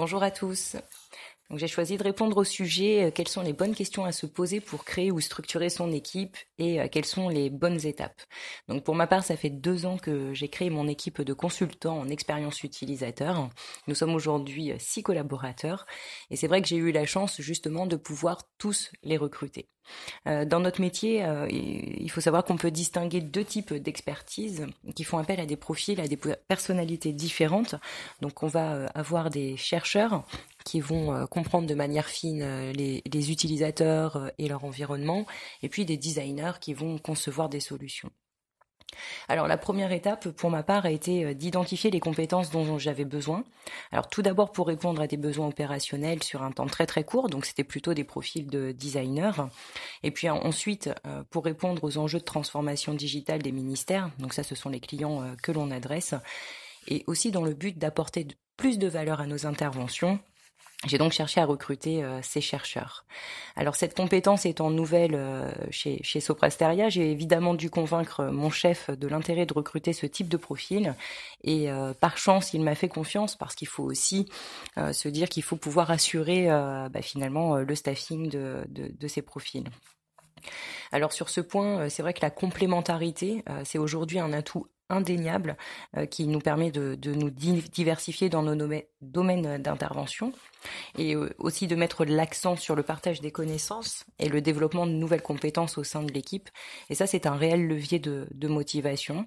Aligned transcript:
Bonjour 0.00 0.22
à 0.22 0.30
tous. 0.30 0.76
Donc 1.50 1.58
j'ai 1.58 1.66
choisi 1.66 1.96
de 1.96 2.04
répondre 2.04 2.36
au 2.36 2.44
sujet 2.44 3.06
euh, 3.06 3.10
quelles 3.10 3.28
sont 3.28 3.42
les 3.42 3.52
bonnes 3.52 3.74
questions 3.74 4.04
à 4.04 4.12
se 4.12 4.26
poser 4.26 4.60
pour 4.60 4.84
créer 4.84 5.10
ou 5.10 5.18
structurer 5.20 5.68
son 5.68 5.90
équipe 5.90 6.36
et 6.58 6.80
euh, 6.80 6.86
quelles 6.90 7.04
sont 7.04 7.28
les 7.28 7.50
bonnes 7.50 7.84
étapes. 7.84 8.22
Donc 8.68 8.84
pour 8.84 8.94
ma 8.94 9.08
part, 9.08 9.24
ça 9.24 9.36
fait 9.36 9.50
deux 9.50 9.84
ans 9.84 9.98
que 9.98 10.32
j'ai 10.32 10.48
créé 10.48 10.70
mon 10.70 10.86
équipe 10.86 11.22
de 11.22 11.32
consultants 11.32 11.98
en 11.98 12.08
expérience 12.08 12.62
utilisateur. 12.62 13.50
Nous 13.88 13.96
sommes 13.96 14.14
aujourd'hui 14.14 14.70
euh, 14.70 14.76
six 14.78 15.02
collaborateurs 15.02 15.86
et 16.30 16.36
c'est 16.36 16.46
vrai 16.46 16.62
que 16.62 16.68
j'ai 16.68 16.76
eu 16.76 16.92
la 16.92 17.04
chance 17.04 17.40
justement 17.40 17.86
de 17.86 17.96
pouvoir 17.96 18.44
tous 18.56 18.92
les 19.02 19.16
recruter. 19.16 19.68
Dans 20.26 20.60
notre 20.60 20.80
métier, 20.80 21.26
il 21.50 22.10
faut 22.12 22.20
savoir 22.20 22.44
qu'on 22.44 22.56
peut 22.56 22.70
distinguer 22.70 23.20
deux 23.20 23.44
types 23.44 23.74
d'expertise 23.74 24.66
qui 24.94 25.02
font 25.02 25.18
appel 25.18 25.40
à 25.40 25.46
des 25.46 25.56
profils, 25.56 26.00
à 26.00 26.06
des 26.06 26.18
personnalités 26.46 27.12
différentes. 27.12 27.74
Donc 28.20 28.44
on 28.44 28.46
va 28.46 28.86
avoir 28.94 29.30
des 29.30 29.56
chercheurs 29.56 30.24
qui 30.64 30.80
vont 30.80 31.14
euh, 31.14 31.26
comprendre 31.26 31.66
de 31.66 31.74
manière 31.74 32.06
fine 32.06 32.42
euh, 32.42 32.72
les, 32.72 33.30
utilisateurs 33.30 34.16
euh, 34.16 34.28
et 34.38 34.48
leur 34.48 34.64
environnement, 34.64 35.26
et 35.62 35.68
puis 35.68 35.84
des 35.84 35.96
designers 35.96 36.52
qui 36.60 36.74
vont 36.74 36.98
concevoir 36.98 37.48
des 37.48 37.60
solutions. 37.60 38.10
Alors 39.28 39.46
la 39.46 39.56
première 39.56 39.92
étape 39.92 40.30
pour 40.30 40.50
ma 40.50 40.64
part 40.64 40.84
a 40.84 40.90
été 40.90 41.32
d'identifier 41.36 41.92
les 41.92 42.00
compétences 42.00 42.50
dont 42.50 42.76
j'avais 42.76 43.04
besoin. 43.04 43.44
Alors 43.92 44.08
tout 44.08 44.20
d'abord 44.20 44.50
pour 44.50 44.66
répondre 44.66 45.00
à 45.00 45.06
des 45.06 45.16
besoins 45.16 45.46
opérationnels 45.46 46.24
sur 46.24 46.42
un 46.42 46.50
temps 46.50 46.66
très 46.66 46.86
très 46.86 47.04
court, 47.04 47.28
donc 47.28 47.46
c'était 47.46 47.62
plutôt 47.62 47.94
des 47.94 48.02
profils 48.02 48.48
de 48.48 48.72
designers. 48.72 49.44
Et 50.02 50.10
puis 50.10 50.28
ensuite 50.28 50.90
pour 51.30 51.44
répondre 51.44 51.84
aux 51.84 51.98
enjeux 51.98 52.18
de 52.18 52.24
transformation 52.24 52.92
digitale 52.92 53.42
des 53.42 53.52
ministères, 53.52 54.10
donc 54.18 54.34
ça 54.34 54.42
ce 54.42 54.56
sont 54.56 54.70
les 54.70 54.80
clients 54.80 55.22
que 55.40 55.52
l'on 55.52 55.70
adresse, 55.70 56.16
et 56.88 57.04
aussi 57.06 57.30
dans 57.30 57.44
le 57.44 57.54
but 57.54 57.78
d'apporter 57.78 58.26
plus 58.56 58.76
de 58.78 58.88
valeur 58.88 59.20
à 59.20 59.26
nos 59.26 59.46
interventions 59.46 60.18
j'ai 60.86 60.96
donc 60.96 61.12
cherché 61.12 61.42
à 61.42 61.44
recruter 61.44 62.02
euh, 62.02 62.22
ces 62.22 62.40
chercheurs. 62.40 63.04
Alors 63.54 63.76
cette 63.76 63.94
compétence 63.94 64.46
étant 64.46 64.70
nouvelle 64.70 65.14
euh, 65.14 65.52
chez, 65.70 66.02
chez 66.02 66.20
Soprasteria, 66.20 66.88
j'ai 66.88 67.10
évidemment 67.10 67.52
dû 67.52 67.68
convaincre 67.68 68.24
mon 68.24 68.48
chef 68.48 68.88
de 68.88 69.06
l'intérêt 69.06 69.44
de 69.44 69.52
recruter 69.52 69.92
ce 69.92 70.06
type 70.06 70.28
de 70.28 70.38
profil. 70.38 70.94
Et 71.44 71.70
euh, 71.70 71.92
par 71.92 72.16
chance, 72.16 72.54
il 72.54 72.62
m'a 72.62 72.74
fait 72.74 72.88
confiance 72.88 73.36
parce 73.36 73.54
qu'il 73.54 73.68
faut 73.68 73.84
aussi 73.84 74.26
se 74.92 75.08
dire 75.08 75.28
qu'il 75.28 75.42
faut 75.42 75.56
pouvoir 75.56 75.90
assurer 75.90 76.46
bah, 76.46 77.02
finalement 77.02 77.56
le 77.56 77.74
staffing 77.74 78.28
de, 78.28 78.64
de 78.68 79.08
ces 79.08 79.20
profils. 79.20 79.68
Alors 80.92 81.12
sur 81.12 81.28
ce 81.28 81.40
point, 81.40 81.88
c'est 81.88 82.02
vrai 82.02 82.14
que 82.14 82.22
la 82.22 82.30
complémentarité, 82.30 83.44
c'est 83.64 83.78
aujourd'hui 83.78 84.18
un 84.18 84.32
atout 84.32 84.66
indéniable 84.90 85.56
euh, 85.96 86.06
qui 86.06 86.26
nous 86.26 86.40
permet 86.40 86.70
de, 86.70 86.96
nous 87.04 87.30
diversifier 87.30 88.28
dans 88.28 88.42
nos 88.42 88.68
domaines 89.00 89.62
d'intervention 89.62 90.32
et 90.98 91.14
euh, 91.14 91.30
aussi 91.38 91.66
de 91.66 91.76
mettre 91.76 92.04
l'accent 92.04 92.56
sur 92.56 92.74
le 92.74 92.82
partage 92.82 93.20
des 93.20 93.30
connaissances 93.30 94.04
et 94.18 94.28
le 94.28 94.40
développement 94.40 94.86
de 94.86 94.92
nouvelles 94.92 95.22
compétences 95.22 95.78
au 95.78 95.84
sein 95.84 96.02
de 96.02 96.12
l'équipe. 96.12 96.48
Et 96.90 96.94
ça, 96.94 97.06
c'est 97.06 97.26
un 97.26 97.36
réel 97.36 97.66
levier 97.66 97.98
de, 97.98 98.48
motivation. 98.48 99.26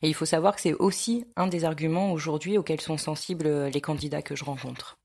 Et 0.00 0.08
il 0.08 0.14
faut 0.14 0.24
savoir 0.24 0.54
que 0.54 0.60
c'est 0.60 0.74
aussi 0.74 1.26
un 1.36 1.46
des 1.46 1.64
arguments 1.64 2.12
aujourd'hui 2.12 2.56
auxquels 2.56 2.80
sont 2.80 2.96
sensibles 2.96 3.66
les 3.66 3.80
candidats 3.80 4.22
que 4.22 4.34
je 4.34 4.44
rencontre. 4.44 4.98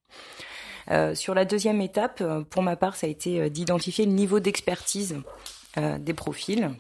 Euh, 0.92 1.14
sur 1.14 1.34
la 1.34 1.44
deuxième 1.44 1.82
étape, 1.82 2.24
pour 2.50 2.64
ma 2.64 2.78
part, 2.78 2.96
ça 2.96 3.08
a 3.08 3.10
été 3.10 3.50
d'identifier 3.50 4.06
le 4.06 4.14
niveau 4.14 4.40
d'expertise 4.40 5.22
des 5.76 6.14
profils 6.14 6.72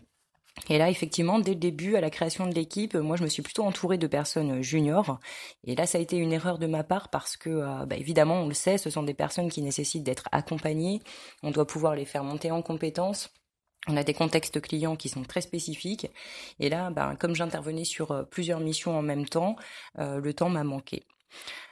et 0.69 0.77
là, 0.77 0.89
effectivement, 0.89 1.39
dès 1.39 1.53
le 1.53 1.59
début, 1.59 1.95
à 1.95 2.02
la 2.02 2.09
création 2.09 2.47
de 2.47 2.53
l'équipe, 2.53 2.95
moi, 2.95 3.16
je 3.16 3.23
me 3.23 3.30
suis 3.30 3.41
plutôt 3.41 3.63
entourée 3.63 3.97
de 3.97 4.08
personnes 4.08 4.61
juniors. 4.61 5.19
Et 5.64 5.75
là, 5.75 5.86
ça 5.86 5.97
a 5.97 6.02
été 6.02 6.17
une 6.17 6.33
erreur 6.33 6.58
de 6.58 6.67
ma 6.67 6.83
part 6.83 7.09
parce 7.09 7.38
que, 7.38 7.49
euh, 7.49 7.86
bah, 7.86 7.95
évidemment, 7.95 8.41
on 8.41 8.47
le 8.47 8.53
sait, 8.53 8.77
ce 8.77 8.89
sont 8.89 9.03
des 9.03 9.14
personnes 9.14 9.49
qui 9.49 9.61
nécessitent 9.61 10.03
d'être 10.03 10.27
accompagnées. 10.31 11.02
On 11.44 11.52
doit 11.52 11.67
pouvoir 11.67 11.95
les 11.95 12.05
faire 12.05 12.23
monter 12.23 12.52
en 12.52 12.61
compétences. 12.61 13.30
On 13.88 13.95
a 13.95 14.03
des 14.03 14.14
contextes 14.14 14.59
clients 14.59 14.98
qui 14.98 15.08
sont 15.09 15.23
très 15.23 15.42
spécifiques. 15.42 16.08
Et 16.59 16.70
là, 16.70 16.89
bah, 16.92 17.15
comme 17.17 17.36
j'intervenais 17.36 17.86
sur 17.86 18.11
euh, 18.11 18.23
plusieurs 18.23 18.59
missions 18.59 18.98
en 18.98 19.02
même 19.02 19.27
temps, 19.27 19.55
euh, 19.99 20.20
le 20.20 20.33
temps 20.33 20.49
m'a 20.49 20.64
manqué. 20.64 21.03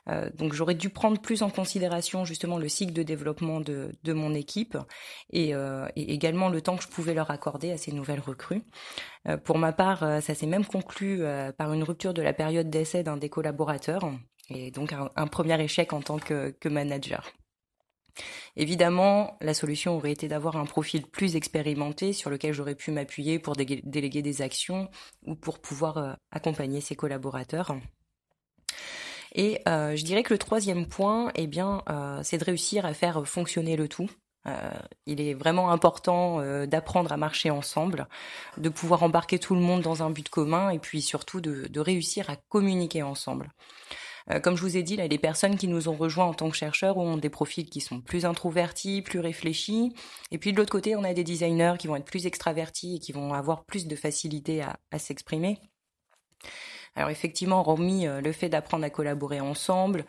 Euh, 0.08 0.30
donc 0.36 0.54
j'aurais 0.54 0.76
dû 0.76 0.90
prendre 0.90 1.20
plus 1.20 1.42
en 1.42 1.50
considération 1.50 2.26
justement 2.26 2.58
le 2.58 2.70
cycle 2.70 2.94
de 2.94 3.04
développement 3.04 3.60
de, 3.60 4.14
mon 4.14 4.34
équipe 4.34 4.78
et, 5.32 5.56
euh, 5.56 5.88
et, 5.96 6.14
également 6.14 6.50
le 6.50 6.62
temps 6.62 6.78
que 6.78 6.84
je 6.84 6.88
pouvais 6.88 7.14
leur 7.14 7.32
accorder 7.32 7.72
à 7.72 7.78
ces 7.78 7.92
nouvelles 7.92 8.20
recrues. 8.20 8.64
Euh, 9.28 9.38
pour 9.38 9.58
ma 9.58 9.74
part, 9.74 10.00
ça 10.22 10.36
s'est 10.36 10.46
même 10.46 10.66
conclu 10.66 11.24
par 11.58 11.74
une 11.74 11.84
rupture 11.84 12.14
de 12.14 12.22
la 12.22 12.34
période 12.34 12.70
d'essai 12.70 13.04
d'un 13.04 13.18
des 13.18 13.30
collaborateurs 13.30 14.12
et 14.50 14.70
donc 14.70 14.94
un, 14.94 15.28
premier 15.28 15.60
échec 15.62 15.92
en 15.94 16.02
tant 16.02 16.20
que, 16.20 16.54
manager. 16.66 17.32
Évidemment, 18.56 19.36
la 19.42 19.54
solution 19.54 19.98
aurait 19.98 20.12
été 20.12 20.28
d'avoir 20.28 20.56
un 20.56 20.66
profil 20.66 21.06
plus 21.06 21.36
expérimenté 21.36 22.14
sur 22.14 22.30
lequel 22.30 22.54
j'aurais 22.54 22.76
pu 22.76 22.92
m'appuyer 22.92 23.40
pour 23.40 23.56
déléguer 23.56 24.22
des 24.22 24.42
actions 24.42 24.90
ou 25.26 25.36
pour 25.36 25.60
pouvoir 25.60 26.18
accompagner 26.32 26.80
ses 26.80 26.96
collaborateurs. 26.96 27.76
Et 29.36 29.62
euh, 29.68 29.96
je 29.98 30.04
dirais 30.06 30.24
que 30.24 30.34
le 30.34 30.38
troisième 30.38 30.88
point, 30.88 31.30
eh 31.36 31.46
bien, 31.46 31.84
euh, 31.90 32.22
c'est 32.24 32.38
de 32.38 32.46
réussir 32.46 32.86
à 32.86 32.94
faire 32.94 33.28
fonctionner 33.28 33.76
le 33.76 33.90
tout. 33.90 34.10
Euh, 34.48 34.72
il 35.06 35.20
est 35.20 35.34
vraiment 35.34 35.72
important 35.72 36.40
euh, 36.40 36.66
d'apprendre 36.66 37.12
à 37.12 37.18
marcher 37.18 37.50
ensemble, 37.50 38.08
de 38.58 38.70
pouvoir 38.70 39.04
embarquer 39.04 39.38
tout 39.38 39.56
le 39.56 39.62
monde 39.62 39.82
dans 39.82 40.04
un 40.04 40.10
but 40.10 40.30
commun 40.30 40.70
et 40.70 40.80
puis 40.80 41.02
surtout 41.02 41.42
de, 41.42 41.68
de 41.68 41.80
réussir 41.82 42.30
à 42.30 42.38
communiquer 42.48 43.04
ensemble. 43.04 43.52
Euh, 44.32 44.40
comme 44.40 44.56
je 44.56 44.62
vous 44.62 44.78
ai 44.78 44.84
dit, 44.84 44.96
là, 44.96 45.08
les 45.08 45.18
personnes 45.18 45.58
qui 45.58 45.68
nous 45.68 45.90
ont 45.90 45.96
rejoints 45.96 46.26
en 46.26 46.34
tant 46.34 46.50
que 46.50 46.56
chercheurs 46.56 46.98
ont 46.98 47.18
des 47.18 47.30
profils 47.30 47.70
qui 47.70 47.82
sont 47.82 48.00
plus 48.00 48.26
introvertis, 48.26 49.02
plus 49.02 49.20
réfléchis. 49.20 49.94
Et 50.32 50.38
puis 50.38 50.54
de 50.54 50.58
l'autre 50.58 50.72
côté, 50.72 50.96
on 50.96 51.04
a 51.04 51.14
des 51.14 51.24
designers 51.26 51.76
qui 51.78 51.88
vont 51.88 51.98
être 51.98 52.06
plus 52.06 52.26
extravertis 52.26 52.96
et 52.96 53.00
qui 53.00 53.12
vont 53.12 53.34
avoir 53.34 53.66
plus 53.66 53.86
de 53.86 53.96
facilité 53.96 54.62
à, 54.62 54.78
à 54.92 55.00
s'exprimer. 55.00 55.60
Alors 56.96 57.10
effectivement, 57.10 57.62
remis 57.62 58.08
euh, 58.08 58.22
le 58.22 58.32
fait 58.32 58.50
d'apprendre 58.50 58.86
à 58.86 58.90
collaborer 58.90 59.42
ensemble, 59.42 60.06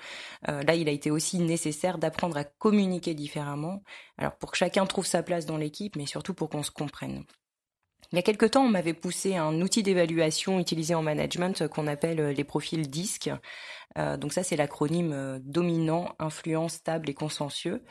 euh, 0.49 0.63
là 0.63 0.75
il 0.77 0.89
a 0.89 0.93
été 0.93 1.11
aussi 1.11 1.39
nécessaire 1.39 1.99
d'apprendre 1.99 2.37
à 2.37 2.45
communiquer 2.45 3.15
différemment, 3.15 3.83
alors 4.19 4.37
pour 4.37 4.53
que 4.53 4.57
chacun 4.57 4.87
trouve 4.87 5.07
sa 5.07 5.23
place 5.23 5.47
dans 5.47 5.57
l'équipe, 5.57 5.97
mais 5.97 6.07
surtout 6.07 6.33
pour 6.33 6.49
qu'on 6.49 6.63
se 6.63 6.71
comprenne. 6.71 7.25
Il 8.13 8.17
y 8.17 8.19
a 8.21 8.23
quelque 8.23 8.47
temps, 8.47 8.63
on 8.63 8.69
m'avait 8.69 8.95
poussé 8.95 9.35
un 9.35 9.61
outil 9.61 9.83
d'évaluation 9.83 10.61
utilisé 10.61 10.95
en 10.95 11.03
management 11.03 11.63
euh, 11.63 11.69
qu'on 11.69 11.89
appelle 11.89 12.29
les 12.29 12.45
profils 12.45 12.89
DISC. 12.89 13.31
donc 14.19 14.33
ça, 14.33 14.45
c'est 14.45 14.57
l'acronyme 14.57 15.41
dominant, 15.43 16.15
influent, 16.19 16.69
stable 16.69 17.09
et 17.11 17.15
consensueux. 17.15 17.83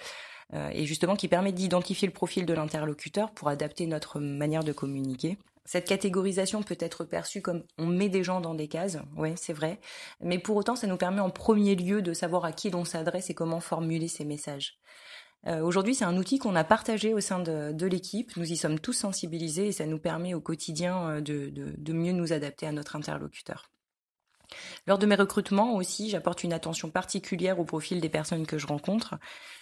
et 0.53 0.85
justement 0.85 1.15
qui 1.15 1.27
permet 1.27 1.51
d'identifier 1.51 2.07
le 2.07 2.13
profil 2.13 2.45
de 2.45 2.53
l'interlocuteur 2.53 3.31
pour 3.31 3.49
adapter 3.49 3.87
notre 3.87 4.19
manière 4.19 4.63
de 4.63 4.71
communiquer. 4.71 5.37
Cette 5.65 5.87
catégorisation 5.87 6.61
peut 6.61 6.77
être 6.79 7.03
perçue 7.03 7.41
comme 7.41 7.63
on 7.77 7.87
met 7.87 8.09
des 8.09 8.23
gens 8.23 8.39
dans 8.39 8.53
des 8.53 8.67
cases, 8.67 8.99
ouais, 9.17 9.33
c'est 9.35 9.53
vrai, 9.53 9.79
mais 10.21 10.37
pour 10.37 10.55
autant, 10.57 10.75
ça 10.75 10.87
nous 10.87 10.97
permet 10.97 11.21
en 11.21 11.31
premier 11.31 11.75
lieu 11.75 12.01
de 12.01 12.13
savoir 12.13 12.45
à 12.45 12.51
qui 12.51 12.69
l'on 12.69 12.85
s'adresse 12.85 13.29
et 13.29 13.33
comment 13.33 13.59
formuler 13.59 14.07
ces 14.07 14.25
messages. 14.25 14.79
Euh, 15.47 15.61
Aujourd'hui, 15.61 15.95
c'est 15.95 16.05
un 16.05 16.17
outil 16.17 16.39
qu'on 16.39 16.55
a 16.55 16.63
partagé 16.63 17.13
au 17.13 17.19
sein 17.19 17.39
de, 17.39 17.85
l'équipe. 17.85 18.35
Nous 18.37 18.51
y 18.51 18.57
sommes 18.57 18.79
tous 18.79 18.93
sensibilisés 18.93 19.67
et 19.67 19.71
ça 19.71 19.85
nous 19.85 19.99
permet 19.99 20.33
au 20.33 20.41
quotidien 20.41 21.09
euh, 21.09 21.21
de 21.21 21.93
mieux 21.93 22.13
nous 22.13 22.33
adapter 22.33 22.67
à 22.67 22.71
notre 22.71 22.95
interlocuteur. 22.95 23.69
Lors 24.87 24.97
de 24.97 25.05
mes 25.05 25.15
recrutements 25.15 25.75
aussi, 25.75 26.09
j'apporte 26.09 26.43
une 26.43 26.53
attention 26.53 26.89
particulière 26.89 27.59
au 27.59 27.65
profil 27.65 28.01
des 28.01 28.09
personnes 28.09 28.45
que 28.45 28.57
je 28.57 28.67
rencontre, 28.67 29.15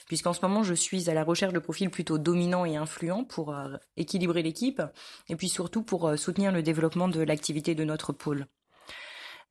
puisqu'en 0.08 0.34
ce 0.34 0.42
moment, 0.42 0.64
je 0.64 0.74
suis 0.74 1.10
à 1.10 1.14
la 1.14 1.24
recherche 1.24 1.54
de 1.54 1.60
profils 1.60 1.90
plutôt 1.90 2.18
dominants 2.18 2.66
et 2.66 2.76
influents 2.76 3.24
pour 3.24 3.56
euh, 3.56 3.76
équilibrer 3.98 4.44
l'équipe, 4.44 4.82
et 5.30 5.36
puis 5.36 5.50
surtout 5.50 5.84
pour 5.84 6.08
euh, 6.08 6.18
soutenir 6.18 6.52
le 6.52 6.64
développement 6.64 7.08
de 7.08 7.22
l'activité 7.22 7.76
de 7.76 7.84
notre 7.84 8.14
pôle. 8.14 8.48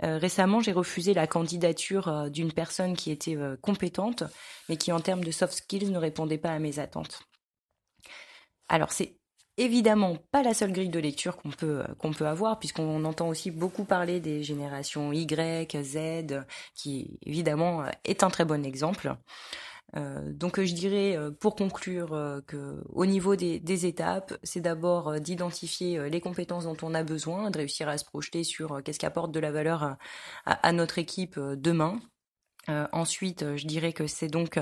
Euh, 0.02 0.18
récemment, 0.18 0.60
j'ai 0.60 0.72
refusé 0.72 1.14
la 1.14 1.26
candidature 1.26 2.30
d'une 2.30 2.52
personne 2.52 2.96
qui 2.96 3.10
était 3.10 3.38
compétente, 3.60 4.24
mais 4.68 4.76
qui 4.76 4.90
en 4.90 5.00
termes 5.00 5.22
de 5.22 5.30
soft 5.30 5.54
skills 5.54 5.90
ne 5.90 5.98
répondait 5.98 6.38
pas 6.38 6.50
à 6.50 6.58
mes 6.58 6.78
attentes. 6.78 7.22
Alors 8.68 8.90
c'est 8.90 9.21
évidemment 9.56 10.16
pas 10.30 10.42
la 10.42 10.54
seule 10.54 10.72
grille 10.72 10.88
de 10.88 10.98
lecture 10.98 11.36
qu'on 11.36 11.50
peut 11.50 11.82
qu'on 11.98 12.12
peut 12.12 12.26
avoir 12.26 12.58
puisqu'on 12.58 13.04
entend 13.04 13.28
aussi 13.28 13.50
beaucoup 13.50 13.84
parler 13.84 14.20
des 14.20 14.42
générations 14.42 15.12
Y, 15.12 15.76
Z 15.82 16.44
qui 16.74 17.18
évidemment 17.22 17.84
est 18.04 18.22
un 18.22 18.30
très 18.30 18.44
bon 18.44 18.64
exemple. 18.64 19.16
Euh, 19.94 20.32
donc 20.32 20.58
je 20.58 20.72
dirais 20.72 21.18
pour 21.38 21.54
conclure 21.54 22.14
euh, 22.14 22.40
que 22.46 22.82
au 22.88 23.04
niveau 23.04 23.36
des, 23.36 23.60
des 23.60 23.84
étapes, 23.84 24.32
c'est 24.42 24.62
d'abord 24.62 25.20
d'identifier 25.20 26.08
les 26.08 26.20
compétences 26.20 26.64
dont 26.64 26.76
on 26.82 26.94
a 26.94 27.02
besoin, 27.02 27.50
de 27.50 27.58
réussir 27.58 27.88
à 27.88 27.98
se 27.98 28.04
projeter 28.04 28.44
sur 28.44 28.82
qu'est-ce 28.82 28.98
qui 28.98 29.06
apporte 29.06 29.32
de 29.32 29.40
la 29.40 29.52
valeur 29.52 29.82
à, 29.82 29.98
à 30.46 30.72
notre 30.72 30.98
équipe 30.98 31.38
demain, 31.38 32.00
Euh, 32.68 32.86
ensuite, 32.92 33.42
euh, 33.42 33.56
je 33.56 33.66
dirais 33.66 33.92
que 33.92 34.06
c'est 34.06 34.28
donc 34.28 34.60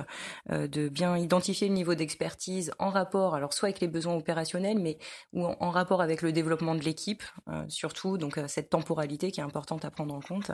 euh, 0.50 0.66
de 0.66 0.88
bien 0.88 1.18
identifier 1.18 1.68
le 1.68 1.74
niveau 1.74 1.94
d'expertise 1.94 2.72
en 2.78 2.88
rapport, 2.88 3.34
alors 3.34 3.52
soit 3.52 3.68
avec 3.68 3.80
les 3.80 3.88
besoins 3.88 4.14
opérationnels, 4.14 4.78
mais 4.78 4.98
ou 5.32 5.44
en, 5.44 5.70
rapport 5.70 6.00
avec 6.00 6.22
le 6.22 6.32
développement 6.32 6.74
de 6.74 6.80
l'équipe, 6.80 7.22
surtout 7.68 8.18
donc 8.18 8.40
cette 8.48 8.70
temporalité 8.70 9.30
qui 9.30 9.40
est 9.40 9.42
importante 9.42 9.84
à 9.84 9.90
prendre 9.90 10.14
en 10.14 10.20
compte. 10.20 10.50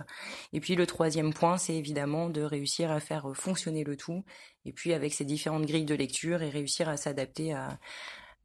Et 0.53 0.61
puis 0.61 0.75
le 0.75 0.87
troisième 0.87 1.33
point, 1.33 1.57
c'est 1.57 1.75
évidemment 1.75 2.29
de 2.29 2.43
réussir 2.43 2.91
à 2.91 3.01
faire 3.01 3.31
fonctionner 3.35 3.83
le 3.83 3.97
tout, 3.97 4.25
et 4.65 4.73
puis 4.73 4.93
avec 4.93 5.15
ces 5.15 5.25
différentes 5.25 5.65
grilles 5.65 5.87
de 5.87 5.95
lecture 5.95 6.43
et 6.43 6.51
réussir 6.51 6.89
à 6.89 6.97
s'adapter 6.97 7.55
à, 7.55 7.79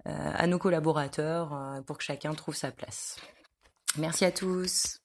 à 0.05 0.47
nos 0.47 0.59
collaborateurs 0.59 1.81
pour 1.85 1.97
que 1.97 2.03
chacun 2.03 2.33
trouve 2.33 2.55
sa 2.55 2.71
place. 2.71 3.19
Merci 3.97 4.23
à 4.23 4.31
tous. 4.31 5.00